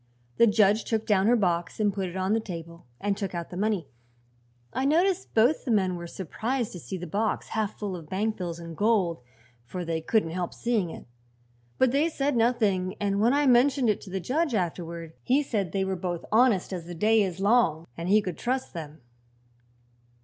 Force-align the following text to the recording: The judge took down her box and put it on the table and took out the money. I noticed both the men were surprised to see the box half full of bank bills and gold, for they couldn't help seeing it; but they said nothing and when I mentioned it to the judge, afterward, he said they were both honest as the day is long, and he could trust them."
The 0.37 0.47
judge 0.47 0.85
took 0.85 1.05
down 1.05 1.27
her 1.27 1.35
box 1.35 1.79
and 1.79 1.93
put 1.93 2.09
it 2.09 2.15
on 2.17 2.33
the 2.33 2.39
table 2.39 2.87
and 2.99 3.15
took 3.15 3.35
out 3.35 3.51
the 3.51 3.55
money. 3.55 3.87
I 4.73 4.83
noticed 4.83 5.35
both 5.35 5.63
the 5.63 5.69
men 5.69 5.95
were 5.95 6.07
surprised 6.07 6.71
to 6.71 6.79
see 6.79 6.97
the 6.97 7.05
box 7.05 7.49
half 7.49 7.77
full 7.77 7.95
of 7.95 8.09
bank 8.09 8.35
bills 8.35 8.57
and 8.57 8.75
gold, 8.75 9.21
for 9.63 9.85
they 9.85 10.01
couldn't 10.01 10.31
help 10.31 10.55
seeing 10.55 10.89
it; 10.89 11.05
but 11.77 11.91
they 11.91 12.09
said 12.09 12.35
nothing 12.35 12.95
and 12.99 13.21
when 13.21 13.33
I 13.35 13.45
mentioned 13.45 13.91
it 13.91 14.01
to 14.01 14.09
the 14.09 14.19
judge, 14.19 14.55
afterward, 14.55 15.13
he 15.21 15.43
said 15.43 15.71
they 15.71 15.85
were 15.85 15.95
both 15.95 16.25
honest 16.31 16.73
as 16.73 16.87
the 16.87 16.95
day 16.95 17.21
is 17.21 17.39
long, 17.39 17.85
and 17.95 18.09
he 18.09 18.23
could 18.23 18.39
trust 18.39 18.73
them." 18.73 19.01